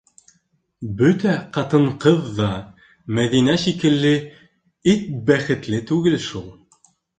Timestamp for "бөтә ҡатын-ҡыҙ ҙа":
1.01-2.47